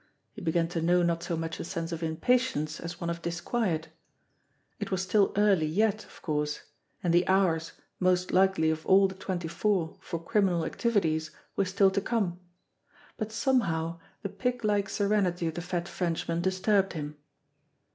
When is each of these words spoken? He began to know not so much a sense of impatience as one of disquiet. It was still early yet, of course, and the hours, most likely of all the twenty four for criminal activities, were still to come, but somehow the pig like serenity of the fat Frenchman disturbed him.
He 0.33 0.41
began 0.41 0.67
to 0.69 0.81
know 0.81 1.03
not 1.03 1.21
so 1.21 1.37
much 1.37 1.59
a 1.59 1.63
sense 1.63 1.91
of 1.91 2.01
impatience 2.01 2.79
as 2.79 2.99
one 2.99 3.11
of 3.11 3.21
disquiet. 3.21 3.89
It 4.79 4.89
was 4.89 5.03
still 5.03 5.31
early 5.37 5.67
yet, 5.67 6.05
of 6.05 6.23
course, 6.23 6.61
and 7.03 7.13
the 7.13 7.27
hours, 7.27 7.73
most 7.99 8.31
likely 8.33 8.71
of 8.71 8.83
all 8.87 9.07
the 9.07 9.13
twenty 9.13 9.47
four 9.47 9.95
for 9.99 10.17
criminal 10.17 10.65
activities, 10.65 11.29
were 11.55 11.65
still 11.65 11.91
to 11.91 12.01
come, 12.01 12.39
but 13.15 13.31
somehow 13.31 13.99
the 14.23 14.29
pig 14.29 14.65
like 14.65 14.89
serenity 14.89 15.45
of 15.45 15.53
the 15.53 15.61
fat 15.61 15.87
Frenchman 15.87 16.41
disturbed 16.41 16.93
him. 16.93 17.15